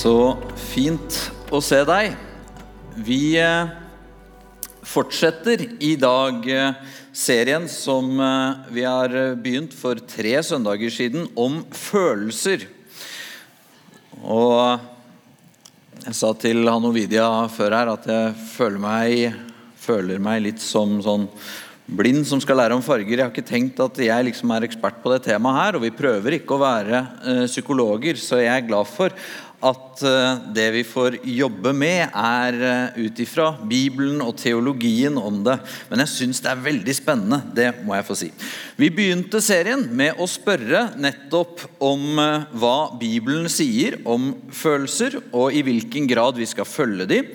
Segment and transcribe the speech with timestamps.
[0.00, 1.16] Så fint
[1.52, 2.14] å se deg.
[3.04, 3.72] Vi eh,
[4.86, 6.78] fortsetter i dag eh,
[7.12, 12.64] serien som eh, vi har begynt for tre søndager siden, om følelser.
[14.24, 14.80] Og
[16.06, 19.36] jeg sa til han Ovidia før her at jeg føler meg,
[19.84, 21.28] føler meg litt som sånn
[21.90, 23.18] blind som skal lære om farger.
[23.18, 25.92] Jeg har ikke tenkt at jeg liksom er ekspert på det temaet her, og vi
[25.92, 27.04] prøver ikke å være
[27.50, 29.12] psykologer, så jeg er glad for
[29.60, 35.42] at eh, det vi får jobbe med, er eh, ut ifra Bibelen og teologien om
[35.44, 35.58] det.
[35.90, 37.40] Men jeg syns det er veldig spennende.
[37.56, 38.30] Det må jeg få si.
[38.80, 45.52] Vi begynte serien med å spørre nettopp om eh, hva Bibelen sier om følelser, og
[45.52, 47.28] i hvilken grad vi skal følge dem.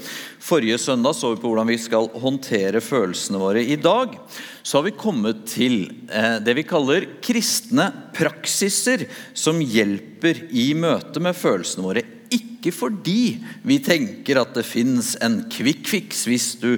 [0.46, 3.62] Forrige søndag så vi på hvordan vi skal håndtere følelsene våre.
[3.62, 4.18] I dag
[4.66, 11.38] så har vi kommet til det vi kaller kristne praksiser som hjelper i møte med
[11.38, 12.06] følelsene våre
[12.36, 16.26] ikke fordi vi tenker at det fins en kvikkfiks.
[16.30, 16.72] Hvis du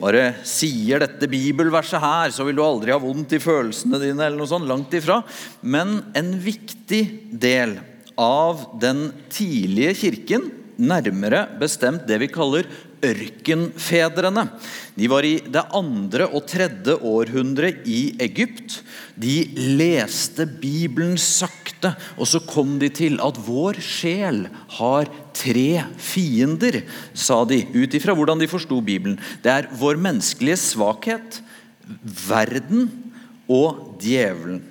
[0.00, 4.20] bare sier dette bibelverset her, så vil du aldri ha vondt i følelsene dine.
[4.26, 5.22] eller noe sånt, Langt ifra.
[5.62, 7.78] Men en viktig del
[8.16, 12.66] av den tidlige kirken, nærmere bestemt det vi kaller
[13.04, 14.46] ørkenfedrene.
[14.96, 18.80] De var i det andre og tredje århundre i Egypt.
[19.16, 19.44] De
[19.76, 24.46] leste Bibelen sakte, og så kom de til at vår sjel
[24.78, 29.18] har tre fiender, sa de, ut ifra hvordan de forsto Bibelen.
[29.44, 31.42] Det er vår menneskelige svakhet,
[32.26, 32.88] verden
[33.48, 34.64] og djevelen.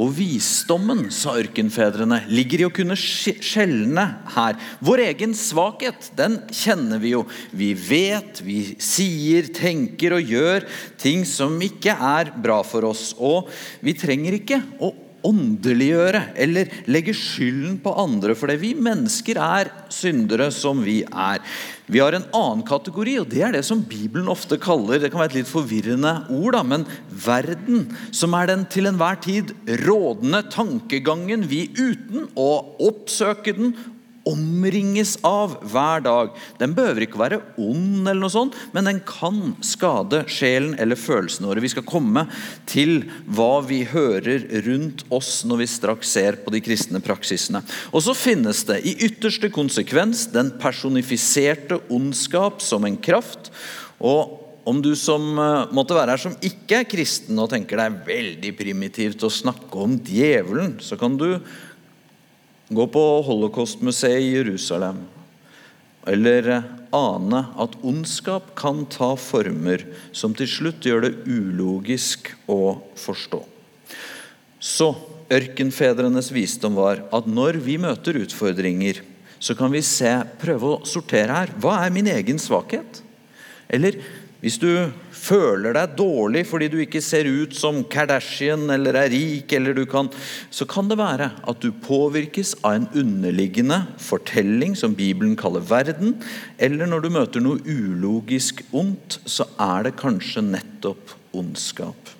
[0.00, 4.56] Og visdommen, sa ørkenfedrene, ligger i å kunne skjelne her.
[4.84, 7.26] Vår egen svakhet, den kjenner vi jo.
[7.52, 10.66] Vi vet, vi sier, tenker og gjør
[11.00, 13.10] ting som ikke er bra for oss.
[13.18, 13.50] Og
[13.84, 14.94] vi trenger ikke å
[15.26, 21.42] åndeliggjøre eller legge skylden på andre, for det vi mennesker er syndere som vi er.
[21.90, 25.22] Vi har en annen kategori, og det er det som Bibelen ofte kaller det kan
[25.22, 30.44] være et litt forvirrende ord, da, men verden, som er den til enhver tid rådende
[30.52, 32.50] tankegangen vi uten å
[32.90, 33.74] oppsøke den
[34.28, 36.34] omringes av hver dag.
[36.60, 41.48] Den behøver ikke være ond, eller noe sånt, men den kan skade sjelen eller følelsene
[41.48, 41.64] våre.
[41.64, 42.26] Vi skal komme
[42.70, 47.62] til hva vi hører rundt oss når vi straks ser på de kristne praksisene.
[47.94, 53.52] Og så finnes det i ytterste konsekvens den personifiserte ondskap som en kraft.
[54.00, 57.86] og om du som eh, måtte være her som ikke er kristen og tenker det
[57.88, 61.40] er veldig primitivt å snakke om djevelen, så kan du
[62.70, 65.00] Gå på Holocaustmuseet i Jerusalem.
[66.06, 69.82] Eller eh, ane at ondskap kan ta former
[70.14, 73.40] som til slutt gjør det ulogisk å forstå.
[74.62, 74.92] Så
[75.34, 79.02] ørkenfedrenes visdom var at når vi møter utfordringer,
[79.42, 81.54] så kan vi se, prøve å sortere her.
[81.58, 83.02] Hva er min egen svakhet?
[83.66, 83.98] Eller
[84.40, 84.70] hvis du
[85.12, 90.08] føler deg dårlig fordi du ikke ser ut som Kardashian eller er rik, eller kan,
[90.50, 96.16] så kan det være at du påvirkes av en underliggende fortelling som Bibelen kaller verden,
[96.58, 102.19] eller når du møter noe ulogisk ondt, så er det kanskje nettopp ondskap.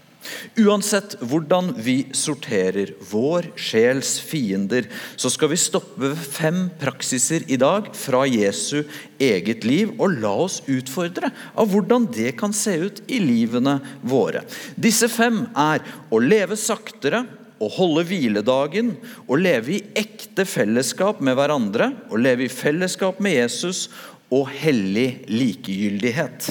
[0.61, 7.59] Uansett hvordan vi sorterer vår sjels fiender, så skal vi stoppe ved fem praksiser i
[7.61, 8.85] dag fra Jesu
[9.21, 14.45] eget liv og la oss utfordre av hvordan det kan se ut i livene våre.
[14.77, 17.25] Disse fem er å leve saktere,
[17.61, 18.95] å holde hviledagen,
[19.29, 23.89] å leve i ekte fellesskap med hverandre, å leve i fellesskap med Jesus
[24.33, 26.49] og hellig likegyldighet.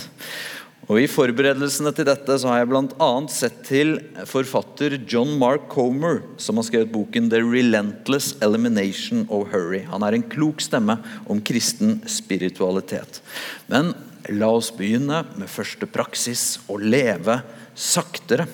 [0.89, 3.09] Og I forberedelsene til dette så har jeg bl.a.
[3.29, 3.91] sett til
[4.25, 9.85] forfatter John Mark Comer, som har skrevet boken 'The Relentless Elimination of Hurry'.
[9.91, 10.97] Han er en klok stemme
[11.29, 13.21] om kristen spiritualitet.
[13.69, 13.93] Men
[14.33, 17.37] la oss begynne med første praksis å leve
[17.77, 18.49] saktere.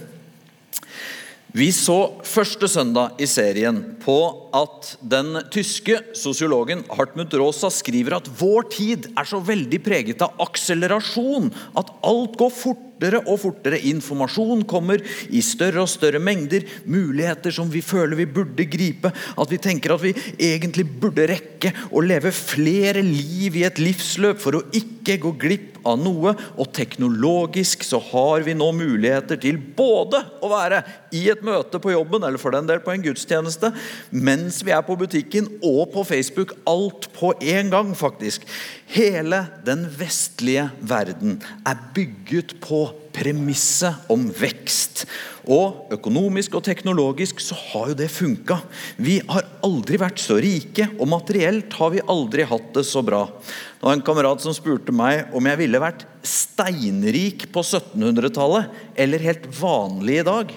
[1.55, 4.15] Vi så første søndag i serien på
[4.51, 10.35] at den tyske sosiologen Hartmut Rosa skriver at vår tid er så veldig preget av
[10.43, 11.47] akselerasjon,
[11.79, 12.51] at alt går
[12.95, 13.79] fortere og fortere.
[13.91, 19.11] Informasjon kommer i større og større mengder, muligheter som vi føler vi burde gripe.
[19.37, 24.39] At vi tenker at vi egentlig burde rekke å leve flere liv i et livsløp
[24.39, 26.33] for å ikke gå glipp av noe.
[26.57, 30.81] Og teknologisk så har vi nå muligheter til både å være
[31.15, 33.71] i et møte på jobben, eller for den del på en gudstjeneste,
[34.11, 36.55] mens vi er på butikken og på Facebook.
[36.67, 38.47] Alt på én gang, faktisk.
[38.95, 42.84] Hele den vestlige verden er bygget på
[43.15, 45.05] premisset om vekst.
[45.45, 48.57] Og økonomisk og teknologisk så har jo det funka.
[48.97, 53.23] Vi har aldri vært så rike, og materielt har vi aldri hatt det så bra.
[53.29, 59.27] Det var en kamerat som spurte meg om jeg ville vært steinrik på 1700-tallet eller
[59.29, 60.55] helt vanlig i dag.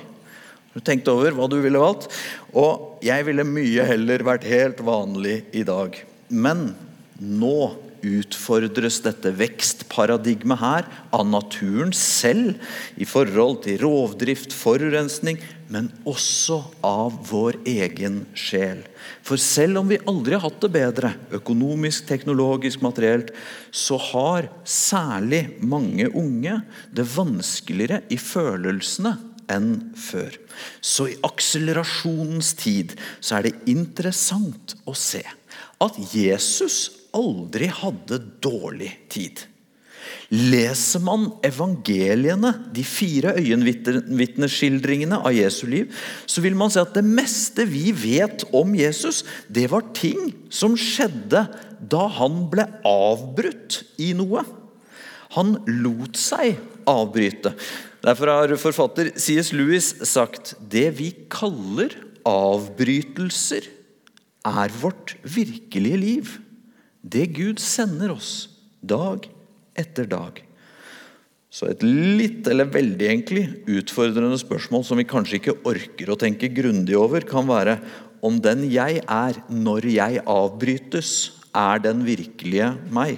[0.74, 2.06] Du tenkte over hva du ville valgt.
[2.54, 5.96] Og jeg ville mye heller vært helt vanlig i dag.
[6.28, 6.70] Men
[7.18, 12.58] nå utfordres dette vekstparadigmet her av naturen selv
[12.96, 18.80] i forhold til rovdrift, forurensning, men også av vår egen sjel.
[19.22, 23.34] For selv om vi aldri har hatt det bedre, økonomisk, teknologisk, materielt,
[23.70, 26.60] så har særlig mange unge
[26.94, 29.16] det vanskeligere i følelsene
[29.52, 30.34] enn før.
[30.80, 35.24] Så i akselerasjonens tid så er det interessant å se
[35.82, 39.44] at Jesus aldri hadde dårlig tid.
[40.28, 45.92] Leser man evangeliene, de fire øyenvitneskildringene av Jesu liv,
[46.28, 50.76] så vil man se at det meste vi vet om Jesus, det var ting som
[50.76, 51.46] skjedde
[51.80, 54.44] da han ble avbrutt i noe.
[55.36, 57.54] Han lot seg avbryte.
[58.04, 59.52] Derfor har forfatter C.S.
[59.56, 61.96] Lewis sagt det vi kaller
[62.28, 63.64] avbrytelser,
[64.48, 66.36] er vårt virkelige liv.
[67.08, 68.48] Det Gud sender oss
[68.84, 69.24] dag
[69.78, 70.42] etter dag.
[71.48, 73.44] Så et litt eller veldig egentlig
[73.78, 77.78] utfordrende spørsmål som vi kanskje ikke orker å tenke grundig over, kan være
[78.24, 81.14] om den jeg er når jeg avbrytes,
[81.56, 83.16] er den virkelige meg.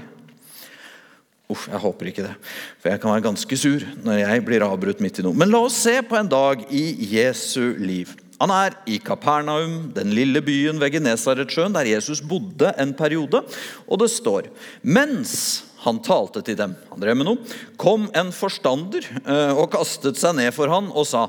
[1.50, 2.34] Uff, jeg håper ikke det.
[2.78, 5.34] For jeg kan være ganske sur når jeg blir avbrutt midt i noe.
[5.34, 8.12] Men la oss se på en dag i Jesu liv.
[8.40, 13.42] Han er i Kapernaum, den lille byen ved Genesaretsjøen, der Jesus bodde en periode.
[13.86, 14.48] Og det står
[14.80, 20.18] mens han talte til dem, han drev med noe, kom en forstander eh, og kastet
[20.20, 21.28] seg ned for han og sa:"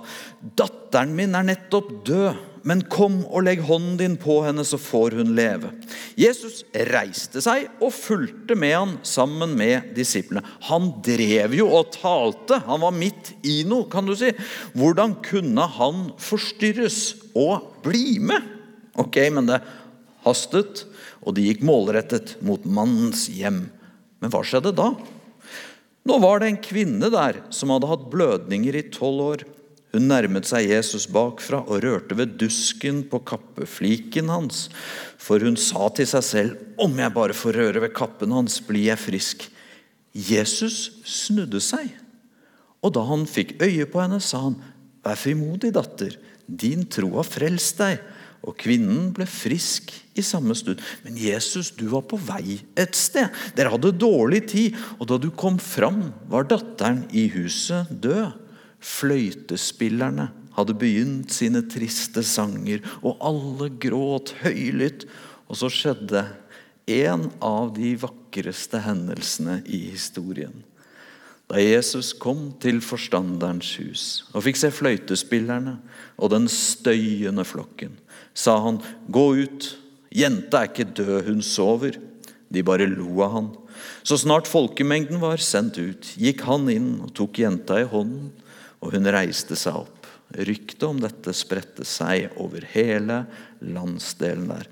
[0.59, 5.15] Datteren min er nettopp død men kom og legg hånden din på henne, så får
[5.17, 5.71] hun leve.
[6.19, 6.61] Jesus
[6.91, 10.43] reiste seg og fulgte med han sammen med disiplene.
[10.69, 12.61] Han drev jo og talte.
[12.67, 14.33] Han var midt i noe, kan du si.
[14.77, 17.01] Hvordan kunne han forstyrres
[17.33, 18.45] og bli med?
[19.01, 19.61] Ok, men det
[20.25, 20.85] hastet,
[21.25, 23.63] og de gikk målrettet mot mannens hjem.
[24.21, 24.91] Men hva skjedde da?
[26.05, 29.43] Nå var det en kvinne der som hadde hatt blødninger i tolv år.
[29.91, 34.69] Hun nærmet seg Jesus bakfra og rørte ved dusken på kappefliken hans.
[35.19, 38.85] For hun sa til seg selv, 'Om jeg bare får røre ved kappen hans, blir
[38.87, 39.49] jeg frisk.'
[40.15, 41.91] Jesus snudde seg,
[42.83, 44.55] og da han fikk øye på henne, sa han,
[45.03, 46.17] 'Vær frimodig, datter.
[46.47, 47.99] Din tro har frelst deg.'
[48.41, 50.79] Og kvinnen ble frisk i samme stund.
[51.05, 53.29] Men Jesus, du var på vei et sted.
[53.53, 58.33] Dere hadde dårlig tid, og da du kom fram, var datteren i huset død.
[58.81, 65.05] Fløytespillerne hadde begynt sine triste sanger, og alle gråt høylytt.
[65.51, 66.25] Og så skjedde
[66.91, 70.63] en av de vakreste hendelsene i historien.
[71.51, 75.75] Da Jesus kom til forstanderens hus og fikk se fløytespillerne
[76.15, 77.97] og den støyende flokken,
[78.33, 78.79] sa han,
[79.11, 79.77] 'Gå ut,
[80.15, 81.99] jenta er ikke død, hun sover.'
[82.51, 83.49] De bare lo av han.
[84.03, 88.31] Så snart folkemengden var sendt ut, gikk han inn og tok jenta i hånden
[88.81, 90.07] og hun reiste seg opp.
[90.31, 93.23] Ryktet om dette spredte seg over hele
[93.61, 94.69] landsdelen der.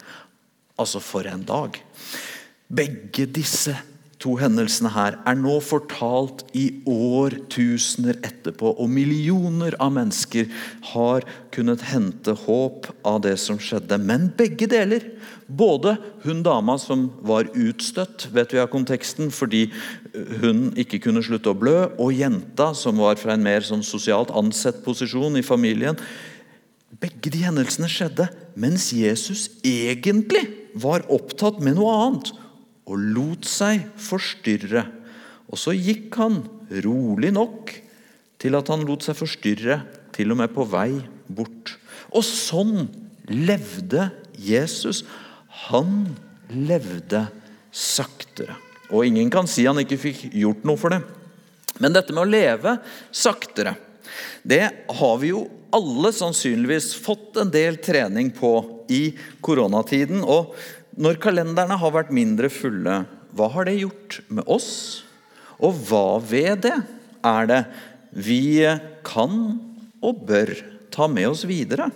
[0.80, 1.80] Altså, for en dag!
[2.70, 3.74] Begge disse
[4.19, 10.49] to hendelsene her er nå fortalt i årtusener etterpå, og millioner av mennesker
[10.91, 11.23] har
[11.55, 13.95] kunnet hente håp av det som skjedde.
[14.03, 15.05] Men begge deler,
[15.47, 15.95] både
[16.25, 19.69] hun dama som var utstøtt, vet vi av konteksten, fordi
[20.43, 24.35] hun ikke kunne slutte å blø, og jenta som var fra en mer sånn sosialt
[24.35, 25.95] ansett posisjon i familien,
[26.99, 28.25] begge de hendelsene skjedde
[28.59, 30.43] mens Jesus egentlig
[30.75, 32.35] var opptatt med noe annet
[32.89, 34.88] og lot seg forstyrre.
[35.50, 36.41] Og så gikk han
[36.86, 37.74] rolig nok
[38.41, 39.81] til at han lot seg forstyrre,
[40.15, 41.00] til og med på vei
[41.31, 41.75] bort.
[42.12, 42.89] Og sånn
[43.29, 44.10] levde
[44.41, 45.03] Jesus.
[45.69, 46.15] Han
[46.50, 47.27] levde
[47.72, 48.58] saktere.
[48.89, 51.03] Og ingen kan si han ikke fikk gjort noe for det.
[51.79, 52.75] Men dette med å leve
[53.15, 53.75] saktere,
[54.43, 54.65] det
[55.00, 58.53] har vi jo alle sannsynligvis fått en del trening på
[58.89, 59.03] i
[59.46, 60.24] koronatiden.
[60.25, 60.55] Og
[60.98, 63.03] når kalenderne har vært mindre fulle,
[63.36, 64.72] hva har det gjort med oss?
[65.60, 66.75] Og hva ved det
[67.25, 67.63] er det
[68.15, 68.63] vi
[69.05, 69.36] kan
[70.00, 70.53] og bør
[70.93, 71.89] ta med oss videre?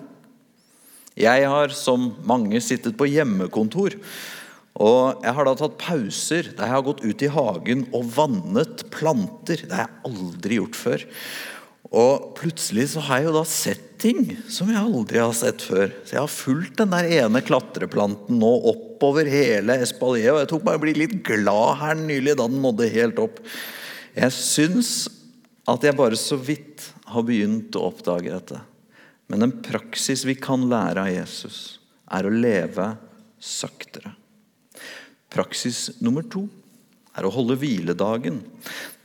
[1.17, 3.95] Jeg har som mange sittet på hjemmekontor.
[4.81, 8.85] Og jeg har da tatt pauser der jeg har gått ut i hagen og vannet
[8.93, 9.62] planter.
[9.62, 11.05] Det har jeg aldri gjort før.
[11.91, 15.91] Og plutselig så har jeg jo da sett ting som jeg aldri har sett før.
[16.03, 20.65] Så jeg har fulgt den der ene klatreplanten nå oppover hele espalier, og jeg tok
[20.67, 23.39] meg å bli litt glad her nylig da den nådde helt opp.
[24.15, 24.93] Jeg syns
[25.69, 28.59] at jeg bare så vidt har begynt å oppdage dette.
[29.31, 31.79] Men en praksis vi kan lære av Jesus,
[32.11, 32.89] er å leve
[33.39, 34.11] saktere.
[35.33, 36.45] Praksis nummer to
[37.13, 38.39] er å holde hviledagen.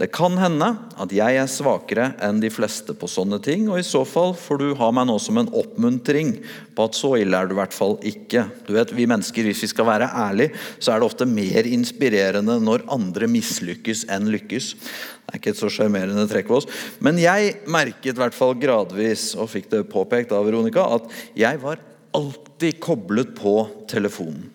[0.00, 3.84] Det kan hende at jeg er svakere enn de fleste på sånne ting, og i
[3.86, 6.32] så fall får du ha meg nå som en oppmuntring
[6.76, 8.46] på at så ille er du i hvert fall ikke.
[8.64, 12.56] Du vet, Vi mennesker, hvis vi skal være ærlige, så er det ofte mer inspirerende
[12.64, 14.72] når andre mislykkes enn lykkes.
[14.74, 16.84] Det er ikke et så sjarmerende trekk ved oss.
[17.04, 21.60] Men jeg merket i hvert fall gradvis, og fikk det påpekt av Veronica, at jeg
[21.60, 21.82] var
[22.16, 23.58] alltid koblet på
[23.90, 24.48] telefonen.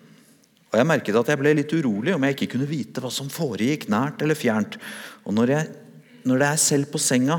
[0.74, 3.28] Og Jeg merket at jeg ble litt urolig om jeg ikke kunne vite hva som
[3.30, 4.74] foregikk nært eller fjernt.
[5.22, 5.68] Og når, jeg,
[6.26, 7.36] når det er selv på senga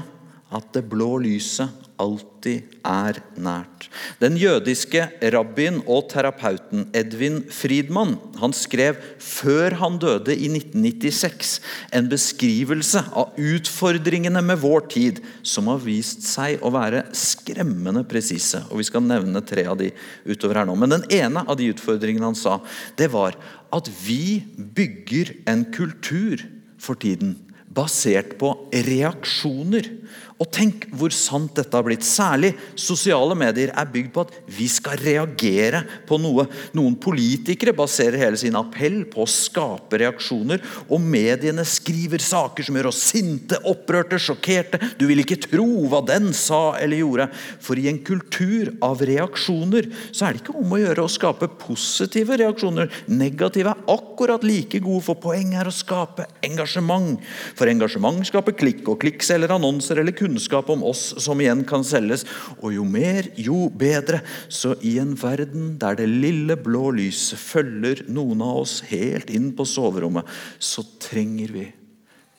[0.54, 3.88] at det blå lyset alltid er nært.
[4.20, 11.56] Den jødiske rabbien og terapeuten Edvin Friedmann han skrev før han døde i 1996
[11.96, 18.62] en beskrivelse av utfordringene med vår tid som har vist seg å være skremmende presise.
[18.70, 19.90] Og Vi skal nevne tre av de
[20.28, 20.76] utover her nå.
[20.78, 22.60] Men den ene av de utfordringene han sa,
[23.00, 23.40] det var
[23.76, 26.44] at vi bygger en kultur
[26.78, 27.38] for tiden
[27.76, 28.54] basert på
[28.88, 29.90] reaksjoner.
[30.36, 32.04] Og tenk hvor sant dette har blitt.
[32.04, 36.44] Særlig sosiale medier er bygd på at vi skal reagere på noe.
[36.76, 40.60] Noen politikere baserer hele sin appell på å skape reaksjoner.
[40.90, 44.82] Og mediene skriver saker som gjør oss sinte, opprørte, sjokkerte.
[45.00, 47.30] Du vil ikke tro hva den sa eller gjorde.
[47.64, 51.52] For i en kultur av reaksjoner så er det ikke om å gjøre å skape
[51.64, 52.92] positive reaksjoner.
[53.08, 57.24] Negative er akkurat like gode, for poenget er å skape engasjement.
[57.56, 61.64] For engasjement skaper klikk, og klikk selger annonser eller kunder kunnskap om oss som igjen
[61.68, 62.26] kan selges.
[62.60, 64.24] Og jo mer, jo bedre.
[64.50, 69.52] Så i en verden der det lille blå lyset følger noen av oss helt inn
[69.56, 70.26] på soverommet,
[70.60, 71.68] så trenger vi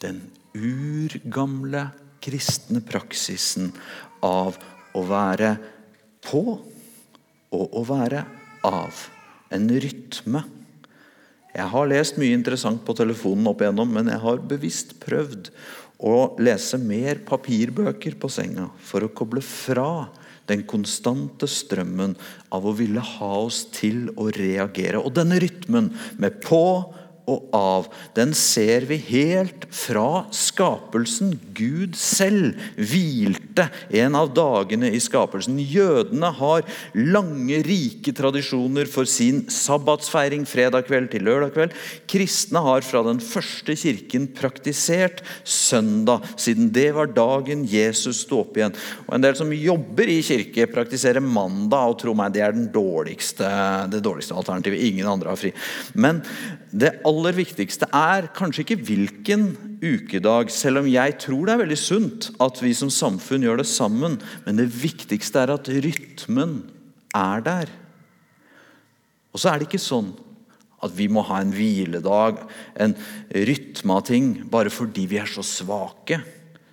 [0.02, 0.20] den
[0.56, 1.88] urgamle
[2.24, 3.70] kristne praksisen
[4.24, 4.56] av
[4.96, 5.54] å være
[6.26, 6.42] på
[7.54, 8.24] og å være
[8.66, 9.06] av.
[9.54, 10.42] En rytme.
[11.56, 15.52] Jeg har lest mye interessant på telefonen opp igjennom, men jeg har bevisst prøvd
[16.04, 20.08] og lese mer papirbøker på senga for å koble fra
[20.46, 22.14] den konstante strømmen
[22.54, 25.00] av å ville ha oss til å reagere.
[25.00, 25.90] Og denne rytmen
[26.22, 26.62] med på
[27.26, 31.32] og av, den ser vi helt fra skapelsen.
[31.56, 33.66] Gud selv hvilte
[33.98, 35.58] en av dagene i skapelsen.
[35.58, 41.74] Jødene har lange, rike tradisjoner for sin sabbatsfeiring fredag kveld til lørdag kveld.
[42.10, 48.56] Kristne har fra den første kirken praktisert søndag, siden det var dagen Jesus sto opp
[48.58, 48.76] igjen.
[49.08, 53.50] Og En del som jobber i kirke, praktiserer mandag, og tro meg, det er dårligste,
[53.90, 54.86] det dårligste alternativet.
[54.92, 55.52] Ingen andre har fri.
[55.98, 56.22] Men
[56.74, 59.48] det aller viktigste er kanskje ikke hvilken
[59.82, 63.68] ukedag, selv om jeg tror det er veldig sunt at vi som samfunn gjør det
[63.70, 64.18] sammen.
[64.46, 66.58] Men det viktigste er at rytmen
[67.14, 67.72] er der.
[69.32, 70.14] Og så er det ikke sånn
[70.84, 72.42] at vi må ha en hviledag,
[72.82, 72.94] en
[73.32, 76.20] rytme av ting, bare fordi vi er så svake.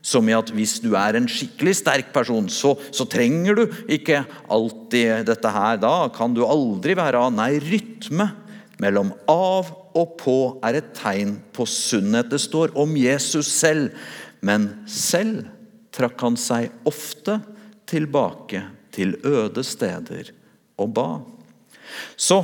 [0.04, 4.26] Som i at hvis du er en skikkelig sterk person, så, så, trenger du ikke
[4.52, 5.78] alltid dette her.
[5.80, 7.32] Da kan du aldri være av.
[7.32, 8.28] Nei, rytme
[8.84, 12.32] mellom av og på er et tegn på sunnhet.
[12.32, 13.94] Det står om Jesus selv,
[14.44, 15.46] men selv
[15.94, 17.40] trakk han seg ofte
[17.90, 20.34] tilbake til øde steder
[20.82, 21.08] og ba.
[22.18, 22.42] Så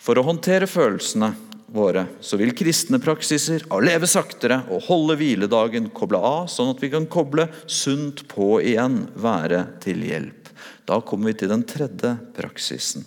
[0.00, 1.34] for å håndtere følelsene
[1.70, 6.80] våre, så vil kristne praksiser av leve saktere og holde hviledagen koble av, sånn at
[6.82, 10.50] vi kan koble sunt på igjen, være til hjelp.
[10.88, 13.04] Da kommer vi til den tredje praksisen.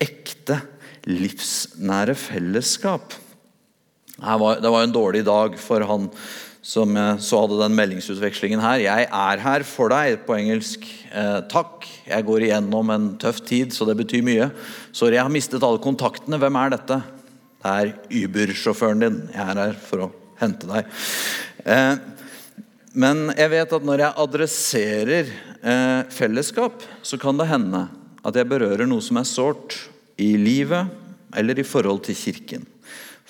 [0.00, 0.60] Ekte
[1.08, 3.16] livsnære fellesskap.
[4.20, 6.10] Det var en dårlig dag for han
[6.60, 6.92] som
[7.24, 8.82] så hadde den meldingsutvekslingen her.
[8.84, 10.84] 'Jeg er her for deg' på engelsk.
[11.08, 14.50] Eh, 'Takk, jeg går igjennom en tøff tid, så det betyr mye'.
[14.92, 16.36] 'Sorry, jeg har mistet alle kontaktene.
[16.36, 17.02] Hvem er dette?'
[17.62, 19.30] 'Det er Uber-sjåføren din.
[19.32, 20.84] Jeg er her for å hente deg'.
[21.64, 21.96] Eh,
[22.94, 25.26] men jeg vet at når jeg adresserer
[25.62, 27.88] eh, fellesskap, så kan det hende
[28.24, 29.76] at jeg berører noe som er sårt
[30.20, 30.86] i livet
[31.36, 32.66] eller i forhold til Kirken.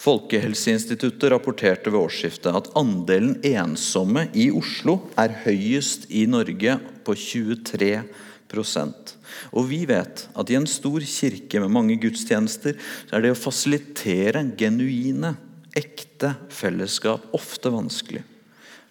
[0.01, 9.13] Folkehelseinstituttet rapporterte ved årsskiftet at andelen ensomme i Oslo er høyest i Norge på 23%
[9.53, 13.39] Og vi vet at i en stor kirke med mange gudstjenester så er det å
[13.39, 15.37] fasilitere genuine,
[15.77, 18.25] ekte fellesskap ofte vanskelig.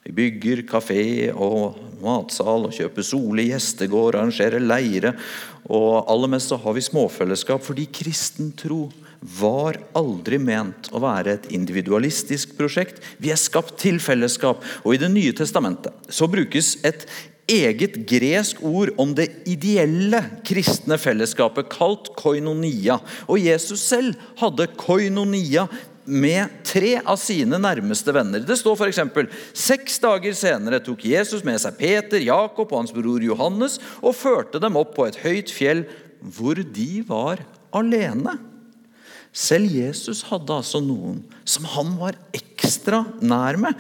[0.06, 5.12] Vi bygger kafé og matsal og kjøper Sole gjestegård, arrangerer leire.
[5.68, 8.88] Og aller mest så har vi småfellesskap fordi kristen tro
[9.20, 13.02] var aldri ment å være et individualistisk prosjekt.
[13.20, 14.64] Vi er skapt til fellesskap.
[14.86, 17.06] Og i Det nye testamentet så brukes et
[17.50, 23.00] eget gresk ord om det ideelle kristne fellesskapet, kalt koinonia.
[23.28, 25.66] Og Jesus selv hadde koinonia
[26.10, 28.44] med tre av sine nærmeste venner.
[28.46, 29.00] Det står f.eks.:
[29.54, 34.62] Seks dager senere tok Jesus med seg Peter, Jakob og hans bror Johannes og førte
[34.62, 35.86] dem opp på et høyt fjell
[36.20, 38.36] hvor de var alene.
[39.32, 43.78] Selv Jesus hadde altså noen som han var ekstra nær med.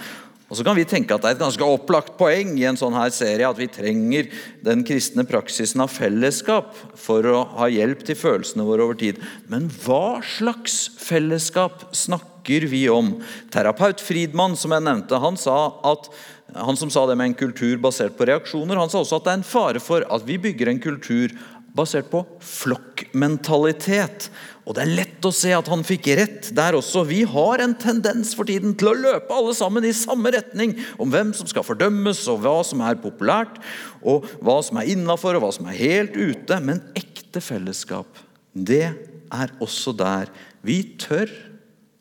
[0.49, 2.97] Og så kan vi tenke at Det er et ganske opplagt poeng i en sånn
[2.97, 4.31] her serie at vi trenger
[4.65, 9.21] den kristne praksisen av fellesskap for å ha hjelp til følelsene våre over tid.
[9.51, 13.19] Men hva slags fellesskap snakker vi om?
[13.53, 16.09] Terapeut Friedmann som jeg nevnte, han, at,
[16.57, 19.35] han som sa det med en kultur basert på reaksjoner, han sa også at det
[19.35, 21.37] er en fare for at vi bygger en kultur
[21.75, 24.29] basert på flokkmentalitet.
[24.69, 27.01] Og Det er lett å se at han fikk rett der også.
[27.09, 31.09] Vi har en tendens for tiden til å løpe alle sammen i samme retning om
[31.09, 33.57] hvem som skal fordømmes, og hva som er populært,
[34.05, 36.59] og hva som er innafor, og hva som er helt ute.
[36.61, 38.21] Men ekte fellesskap,
[38.53, 38.85] det
[39.29, 40.29] er også der
[40.65, 41.31] vi tør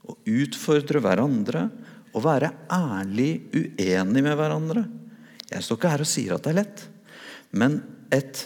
[0.08, 1.68] å utfordre hverandre
[2.16, 4.84] og være ærlig uenig med hverandre.
[5.48, 6.84] Jeg står ikke her og sier at det er lett,
[7.56, 7.80] men
[8.12, 8.44] et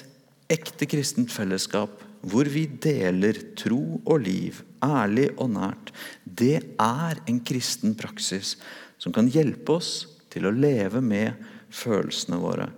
[0.53, 5.91] ekte kristent fellesskap hvor vi deler tro og liv, ærlig og nært,
[6.25, 8.55] det er en kristen praksis
[9.03, 9.93] som kan hjelpe oss
[10.31, 11.35] til å leve med
[11.73, 12.69] følelsene våre.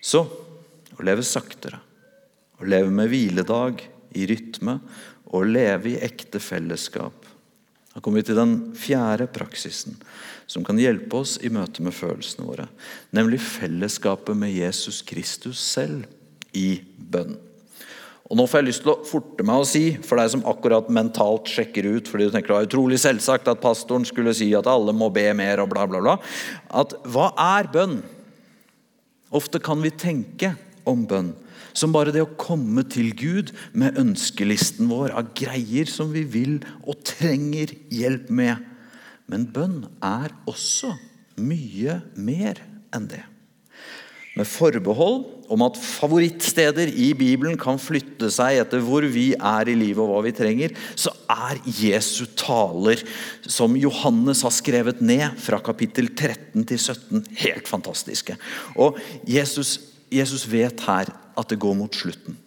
[0.00, 0.24] Så
[0.96, 1.82] å leve saktere,
[2.58, 3.84] å leve med hviledag
[4.16, 4.78] i rytme
[5.32, 7.28] og leve i ekte fellesskap.
[7.92, 9.98] Da kommer vi til den fjerde praksisen
[10.48, 12.66] som kan hjelpe oss i møte med følelsene våre.
[13.12, 16.08] Nemlig fellesskapet med Jesus Kristus selv
[16.56, 17.36] i bønn.
[18.32, 20.88] Og Nå får jeg lyst til å forte meg å si, for deg som akkurat
[20.88, 24.68] mentalt sjekker ut fordi du tenker det var utrolig selvsagt at pastoren skulle si at
[24.70, 26.14] alle må be mer, og bla, bla, bla,
[26.72, 27.98] at hva er bønn?
[29.36, 30.54] Ofte kan vi tenke
[30.88, 31.34] om bønn
[31.76, 36.58] som bare det å komme til Gud med ønskelisten vår av greier som vi vil
[36.84, 38.60] og trenger hjelp med.
[39.28, 40.92] Men bønn er også
[41.40, 42.60] mye mer
[42.92, 43.22] enn det
[44.38, 49.76] med forbehold om at favorittsteder i Bibelen kan flytte seg etter hvor vi er i
[49.76, 53.02] livet og hva vi trenger, så er Jesu taler,
[53.44, 58.38] som Johannes har skrevet ned fra kapittel 13 til 17, helt fantastiske.
[58.80, 58.96] Og
[59.28, 59.76] Jesus,
[60.12, 62.38] Jesus vet her at det går mot slutten.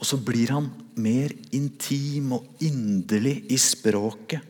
[0.00, 4.40] Og så blir han mer intim og inderlig i språket.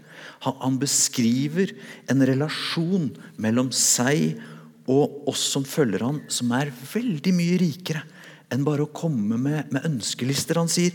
[0.45, 1.71] Han, beskriver
[2.11, 3.09] en relasjon
[3.41, 4.54] mellom seg og
[4.91, 8.05] og oss som følger han, som er veldig mye rikere
[8.53, 10.61] enn bare å komme med, med ønskelister.
[10.61, 10.95] Han sier,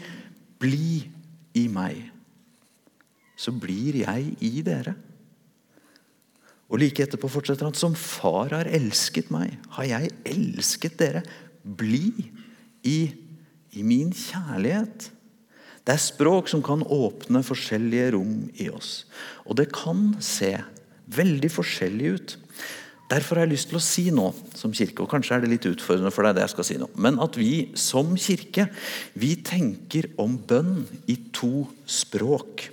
[0.60, 1.08] 'Bli
[1.56, 2.10] i meg,
[3.40, 4.96] så blir jeg i dere'.
[6.70, 11.26] Og Like etterpå fortsetter han, 'Som far har elsket meg, har jeg elsket dere'.
[11.64, 12.14] Bli
[12.84, 13.12] i,
[13.74, 15.12] i min kjærlighet.
[15.86, 19.06] Det er språk som kan åpne forskjellige rom i oss.
[19.46, 20.54] Og det kan se
[21.10, 22.38] veldig forskjellig ut.
[23.10, 25.70] Derfor har jeg lyst til å si nå som kirke, og kanskje er det litt
[25.70, 28.68] utfordrende for deg, det jeg skal si nå, men at vi som kirke
[29.18, 32.70] vi tenker om bønn i to språk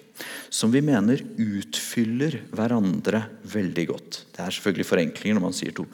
[0.52, 3.22] som vi mener utfyller hverandre
[3.52, 4.20] veldig godt.
[4.32, 5.86] Det er selvfølgelig forenklinger når man sier to.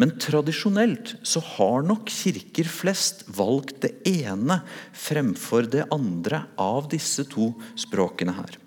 [0.00, 4.60] Men tradisjonelt så har nok kirker flest valgt det ene
[5.06, 8.58] fremfor det andre av disse to språkene her.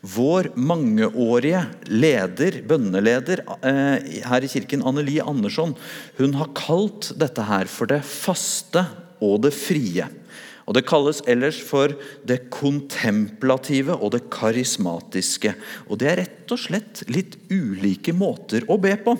[0.00, 5.74] Vår mangeårige leder, bønneleder eh, her i kirken, Anneli Andersson,
[6.20, 8.86] hun har kalt dette her for det faste
[9.20, 10.08] og det frie.
[10.70, 11.90] Og Det kalles ellers for
[12.22, 15.50] det kontemplative og det karismatiske.
[15.90, 19.16] Og Det er rett og slett litt ulike måter å be på.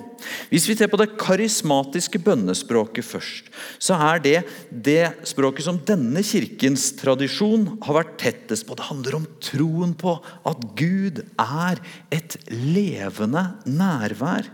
[0.52, 3.50] Hvis vi ser på det karismatiske bønnespråket først,
[3.82, 4.36] så er det
[4.70, 8.78] det språket som denne kirkens tradisjon har vært tettest på.
[8.78, 11.82] Det handler om troen på at Gud er
[12.14, 14.46] et levende nærvær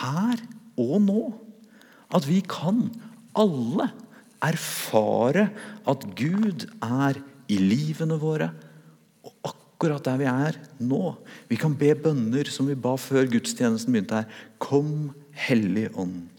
[0.00, 0.40] her
[0.80, 1.24] og nå.
[2.16, 2.86] At vi kan
[3.36, 3.90] alle
[4.44, 5.48] erfare
[5.88, 8.50] at Gud er i livene våre.
[9.24, 11.16] Og akkurat der vi er nå.
[11.48, 14.44] Vi kan be bønner som vi ba før gudstjenesten begynte her.
[14.62, 15.12] Kom,
[15.46, 16.33] Hellig Ånd.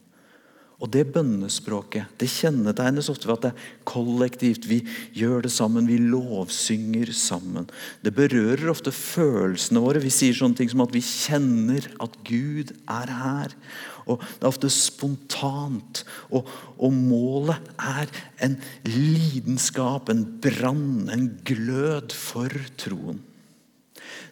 [0.83, 4.65] Og det bønnespråket det kjennetegnes ofte ved at det er kollektivt.
[4.67, 4.81] Vi
[5.15, 7.69] gjør det sammen, vi lovsynger sammen.
[8.03, 10.03] Det berører ofte følelsene våre.
[10.03, 13.55] Vi sier sånne ting som at vi kjenner at Gud er her.
[14.05, 16.03] Og Det er ofte spontant.
[16.29, 18.11] Og, og målet er
[18.43, 18.59] en
[18.89, 23.23] lidenskap, en brann, en glød for troen.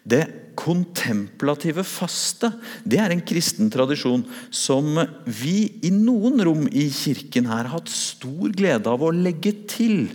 [0.04, 0.24] Det
[0.60, 2.52] kontemplative faste
[2.86, 7.92] det er en kristen tradisjon som vi i noen rom i kirken her har hatt
[7.92, 10.06] stor glede av å legge til.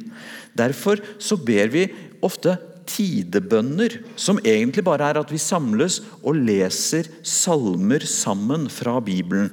[0.58, 1.88] Derfor så ber vi
[2.24, 2.56] ofte
[2.88, 9.52] tidebønner, som egentlig bare er at vi samles og leser salmer sammen fra Bibelen.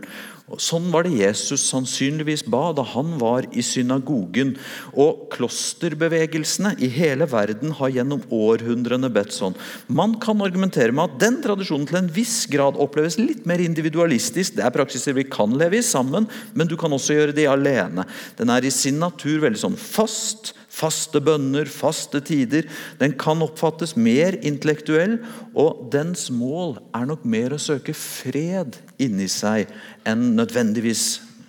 [0.62, 4.52] Sånn var det Jesus sannsynligvis ba da han var i synagogen.
[4.94, 9.58] Og klosterbevegelsene i hele verden har gjennom århundrene bedt sånn.
[9.90, 14.60] Man kan argumentere med at den tradisjonen til en viss grad oppleves litt mer individualistisk.
[14.60, 18.06] Det er praksiser vi kan leve i sammen, men du kan også gjøre det alene.
[18.38, 22.66] Den er i sin natur veldig sånn fast, Faste bønner, faste tider.
[23.00, 25.22] Den kan oppfattes mer intellektuell,
[25.56, 29.72] og dens mål er nok mer å søke fred inni seg
[30.08, 31.06] enn nødvendigvis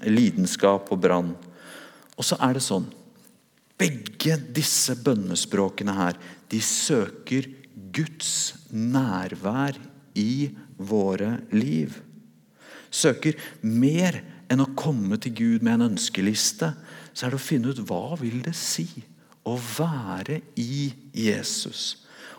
[0.07, 1.35] lidenskap og brann.
[2.17, 2.87] Og så er det sånn
[3.77, 6.15] Begge disse bønnespråkene her,
[6.49, 7.45] de søker
[7.93, 9.77] Guds nærvær
[10.17, 10.49] i
[10.81, 11.99] våre liv.
[12.89, 16.71] Søker mer enn å komme til Gud med en ønskeliste.
[17.13, 18.87] Så er det å finne ut hva vil det si
[19.47, 21.95] å være i Jesus.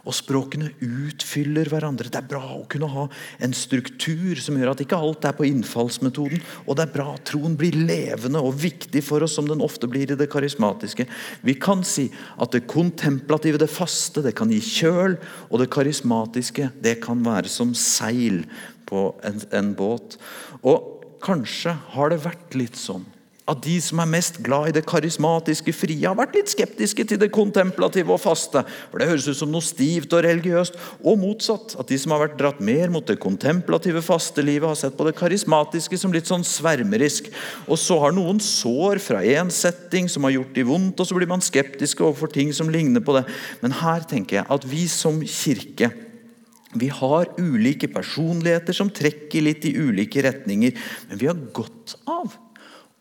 [0.08, 2.08] Og språkene utfyller hverandre.
[2.08, 3.08] Det er bra å kunne ha
[3.44, 6.40] en struktur som gjør at ikke alt er på innfallsmetoden.
[6.64, 9.90] Og det er bra at troen blir levende og viktig for oss, som den ofte
[9.92, 11.08] blir i det karismatiske.
[11.44, 12.08] Vi kan si
[12.40, 15.18] at det kontemplative, det faste, det kan gi kjøl.
[15.52, 18.46] Og det karismatiske, det kan være som seil
[18.88, 20.16] på en, en båt.
[20.64, 23.04] Og kanskje har det vært litt sånn
[23.48, 27.20] at de som er mest glad i det karismatiske frie, har vært litt skeptiske til
[27.22, 28.64] det kontemplative og faste.
[28.92, 30.76] For Det høres ut som noe stivt og religiøst.
[31.08, 31.78] Og motsatt.
[31.80, 35.16] At de som har vært dratt mer mot det kontemplative fastelivet, har sett på det
[35.16, 37.30] karismatiske som litt sånn svermerisk.
[37.72, 41.16] Og så har noen sår fra én setting som har gjort de vondt, og så
[41.16, 43.24] blir man skeptiske overfor ting som ligner på det.
[43.64, 45.94] Men her tenker jeg at vi som kirke
[46.78, 50.76] vi har ulike personligheter som trekker litt i ulike retninger,
[51.08, 52.36] men vi har godt av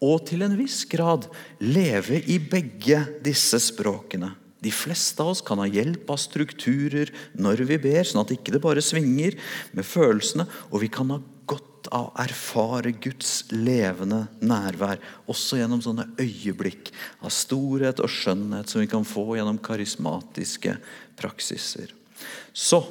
[0.05, 1.29] og til en viss grad
[1.63, 4.35] leve i begge disse språkene.
[4.65, 8.57] De fleste av oss kan ha hjelp av strukturer når vi ber, sånn at ikke
[8.57, 9.37] det bare svinger
[9.77, 10.47] med følelsene.
[10.73, 14.99] Og vi kan ha godt av å erfare Guds levende nærvær,
[15.31, 16.91] også gjennom sånne øyeblikk
[17.23, 20.77] av storhet og skjønnhet som vi kan få gjennom karismatiske
[21.21, 21.93] praksiser.
[22.57, 22.83] Så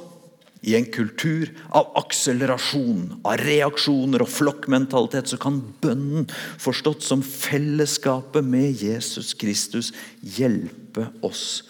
[0.60, 6.26] i en kultur av akselerasjon, av reaksjoner og flokkmentalitet, så kan bønnen,
[6.62, 11.62] forstått som fellesskapet med Jesus Kristus, hjelpe oss.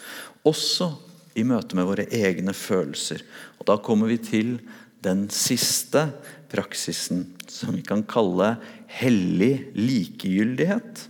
[0.46, 0.92] Også
[1.36, 3.24] i møte med våre egne følelser.
[3.60, 4.56] Og Da kommer vi til
[5.04, 6.08] den siste
[6.52, 11.08] praksisen, som vi kan kalle hellig likegyldighet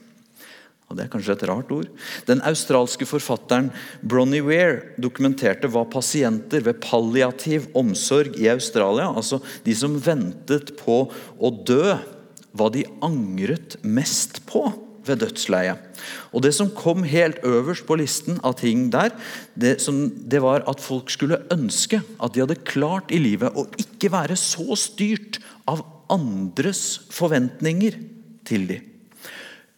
[0.87, 1.89] og Det er kanskje et rart ord.
[2.29, 3.73] Den australske forfatteren
[4.07, 11.01] Bronnie Weir dokumenterte hva pasienter ved palliativ omsorg i Australia, altså de som ventet på
[11.11, 11.97] å dø,
[12.57, 14.69] hva de angret mest på
[15.07, 15.83] ved dødsleiet.
[16.35, 19.11] Og Det som kom helt øverst på listen av ting der,
[19.55, 23.67] det, som, det var at folk skulle ønske at de hadde klart i livet å
[23.81, 25.83] ikke være så styrt av
[26.15, 27.99] andres forventninger
[28.47, 28.96] til dem.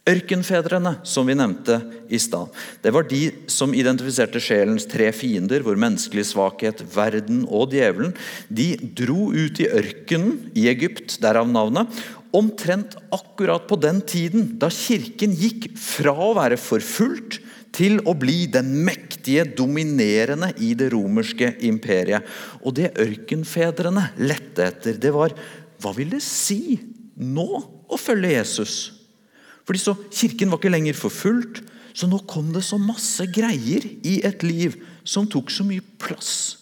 [0.07, 1.75] Ørkenfedrene, som vi nevnte
[2.09, 7.75] i stad, det var de som identifiserte sjelens tre fiender, hvor menneskelig svakhet, verden og
[7.75, 8.15] djevelen.
[8.47, 11.91] De dro ut i ørkenen i Egypt, derav navnet,
[12.35, 17.39] omtrent akkurat på den tiden da kirken gikk fra å være forfulgt
[17.75, 22.25] til å bli den mektige, dominerende i det romerske imperiet.
[22.63, 25.35] Og det ørkenfedrene lette etter, det var
[25.79, 26.79] hva vil det si
[27.19, 27.49] nå
[27.89, 28.77] å følge Jesus?
[29.69, 31.59] Fordi så Kirken var ikke lenger forfulgt,
[31.93, 36.55] så nå kom det så masse greier i et liv som tok så mye plass.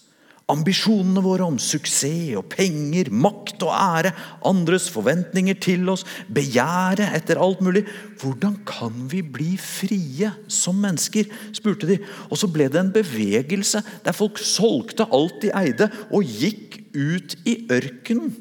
[0.51, 4.11] Ambisjonene våre om suksess og penger, makt og ære,
[4.47, 7.85] andres forventninger til oss, begjæret etter alt mulig.
[8.19, 11.31] Hvordan kan vi bli frie som mennesker?
[11.55, 11.99] spurte de.
[12.27, 17.39] Og så ble det en bevegelse der folk solgte alt de eide, og gikk ut
[17.47, 18.35] i ørkenen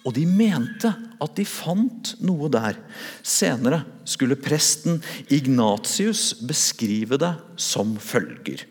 [0.00, 2.78] og de mente at de fant noe der.
[3.26, 8.64] Senere skulle presten Ignatius beskrive det som følger.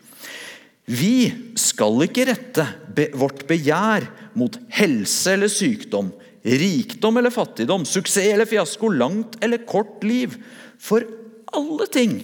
[0.90, 2.66] Vi skal ikke rette
[3.14, 6.10] vårt begjær mot helse eller sykdom,
[6.42, 10.34] rikdom eller fattigdom, suksess eller fiasko, langt eller kort liv.
[10.82, 11.06] For
[11.54, 12.18] alle ting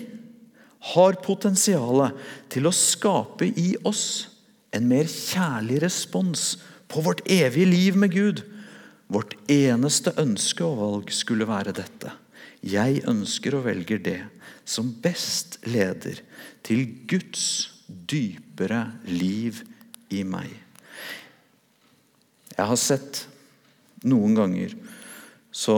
[0.94, 2.08] har potensial
[2.52, 4.06] til å skape i oss
[4.74, 6.56] en mer kjærlig respons
[6.90, 8.42] på vårt evige liv med Gud.
[9.12, 12.12] Vårt eneste ønske og valg skulle være dette.
[12.66, 14.20] Jeg ønsker og velger det
[14.66, 16.18] som best leder
[16.66, 17.46] til Guds
[17.86, 19.62] dypere liv
[20.10, 20.50] i meg.
[22.56, 23.26] Jeg har sett
[24.06, 24.72] noen ganger
[25.54, 25.76] så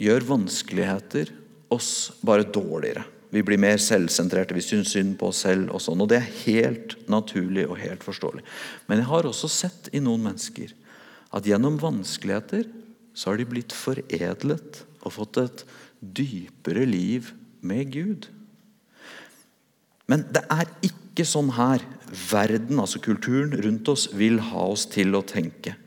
[0.00, 1.32] gjør vanskeligheter
[1.74, 3.04] oss bare dårligere.
[3.34, 5.72] Vi blir mer selvsentrerte, vi syns synd på oss selv.
[5.74, 8.44] Og sånn, og det er helt naturlig og helt forståelig.
[8.86, 10.70] Men jeg har også sett i noen mennesker
[11.34, 12.68] at gjennom vanskeligheter
[13.14, 15.64] så har de blitt foredlet og fått et
[16.00, 17.32] dypere liv
[17.64, 18.28] med Gud.
[20.10, 21.82] Men det er ikke sånn her
[22.30, 25.78] verden, altså kulturen rundt oss, vil ha oss til å tenke.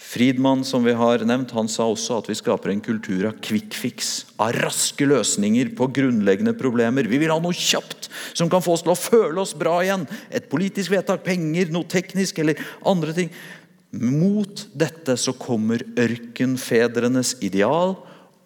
[0.00, 3.76] Friedmann som vi har nevnt, han sa også at vi skaper en kultur av quick
[3.76, 4.08] fix.
[4.40, 7.06] Av raske løsninger på grunnleggende problemer.
[7.06, 10.08] Vi vil ha noe kjapt som kan få oss til å føle oss bra igjen.
[10.32, 13.30] Et politisk vedtak, penger, noe teknisk eller andre ting.
[13.90, 17.96] Mot dette så kommer ørkenfedrenes ideal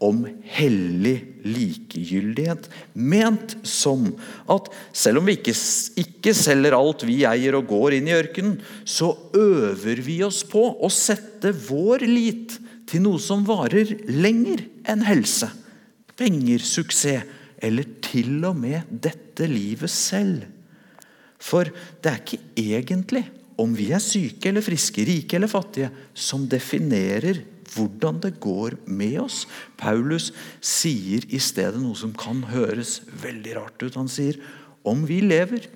[0.05, 0.25] om
[0.57, 2.67] hellig likegyldighet.
[2.97, 4.09] Ment som
[4.51, 5.55] at selv om vi ikke,
[6.01, 10.65] ikke, selger alt vi eier og går inn i ørkenen, så øver vi oss på
[10.81, 12.57] å sette vår lit
[12.89, 15.49] til noe som varer lenger enn helse,
[16.17, 20.45] penger, suksess eller til og med dette livet selv.
[21.41, 21.69] For
[22.03, 23.25] det er ikke egentlig
[23.61, 27.43] om vi er syke eller friske, rike eller fattige, som definerer
[27.75, 29.45] hvordan det går med oss.
[29.81, 30.31] Paulus
[30.65, 33.99] sier i stedet noe som kan høres veldig rart ut.
[33.99, 34.39] Han sier
[34.87, 35.67] om vi lever,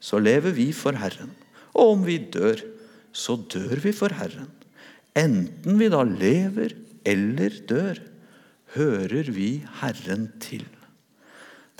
[0.00, 1.32] så lever vi for Herren.
[1.74, 2.60] Og om vi dør,
[3.12, 4.50] så dør vi for Herren.
[5.18, 6.76] Enten vi da lever
[7.08, 7.98] eller dør,
[8.76, 10.66] hører vi Herren til.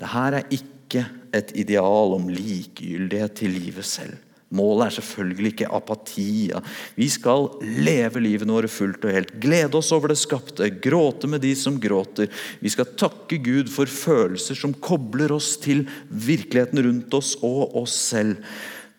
[0.01, 1.05] Dette er ikke
[1.35, 4.17] et ideal om likegyldighet til livet selv.
[4.51, 6.51] Målet er selvfølgelig ikke apati.
[6.97, 9.31] Vi skal leve livene våre fullt og helt.
[9.39, 12.27] Glede oss over det skapte, gråte med de som gråter.
[12.59, 17.95] Vi skal takke Gud for følelser som kobler oss til virkeligheten rundt oss og oss
[18.11, 18.43] selv.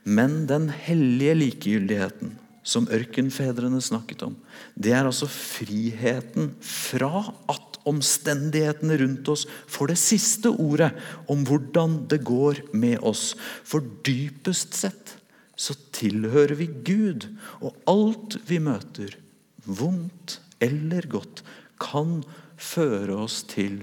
[0.08, 4.36] Men den hellige likegyldigheten som ørkenfedrene snakket om,
[4.78, 10.92] det er altså friheten fra at omstendighetene rundt oss får det siste ordet
[11.30, 13.32] om hvordan det går med oss.
[13.66, 15.18] For dypest sett
[15.56, 17.28] så tilhører vi Gud.
[17.60, 19.16] Og alt vi møter,
[19.66, 21.42] vondt eller godt,
[21.82, 22.22] kan
[22.56, 23.82] føre oss til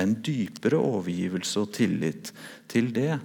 [0.00, 2.32] en dypere overgivelse og tillit
[2.68, 3.16] til det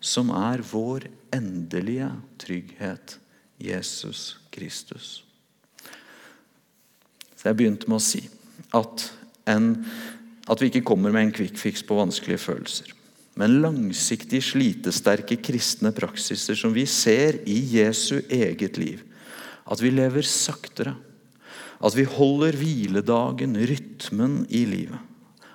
[0.00, 3.18] som er vår endelige trygghet,
[3.60, 5.24] Jesus Kristus.
[7.36, 8.22] Så Jeg begynte med å si
[8.76, 9.04] at,
[9.48, 9.74] en,
[10.48, 12.94] at vi ikke kommer med en kvikkfiks på vanskelige følelser
[13.40, 19.00] men langsiktig slitesterke kristne praksiser som vi ser i Jesu eget liv.
[19.64, 20.92] At vi lever saktere.
[21.80, 25.00] At vi holder hviledagen, rytmen i livet.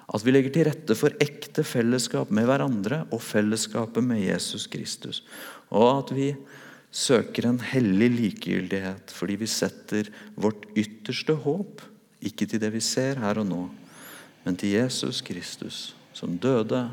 [0.09, 5.21] At vi legger til rette for ekte fellesskap med hverandre og fellesskapet med Jesus Kristus.
[5.69, 6.31] Og at vi
[6.95, 11.83] søker en hellig likegyldighet fordi vi setter vårt ytterste håp
[12.25, 13.63] ikke til det vi ser her og nå,
[14.45, 16.87] men til Jesus Kristus, som døde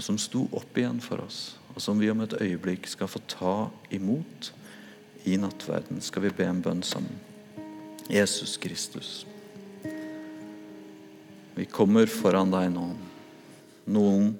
[0.00, 3.20] og som sto opp igjen for oss, og som vi om et øyeblikk skal få
[3.28, 3.56] ta
[3.92, 4.48] imot
[5.28, 7.18] i nattverden, skal vi be en bønn sammen.
[8.08, 9.26] Jesus Kristus.
[11.52, 12.86] Vi kommer foran deg nå.
[13.92, 14.32] Noen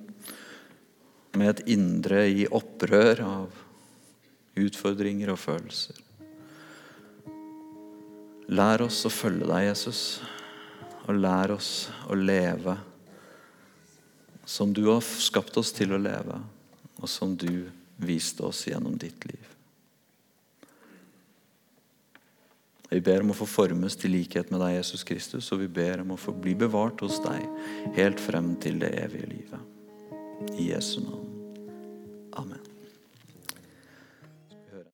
[1.37, 3.61] med et indre i opprør av
[4.64, 6.01] utfordringer og følelser.
[8.49, 10.23] Lær oss å følge deg, Jesus,
[11.05, 12.81] og lær oss å leve
[14.50, 16.40] som du har skapt oss til å leve,
[16.98, 17.70] og som du
[18.02, 19.52] viste oss gjennom ditt liv.
[22.90, 26.02] Vi ber om å få formes til likhet med deg, Jesus Kristus, og vi ber
[26.02, 27.46] om å få bli bevart hos deg
[27.94, 29.70] helt frem til det evige livet.
[30.58, 31.30] I Jesu navn.
[32.42, 32.69] Amen.